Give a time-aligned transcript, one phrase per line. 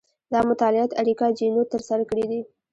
[0.31, 2.41] دا مطالعات اریکا چینوت ترسره کړي دي.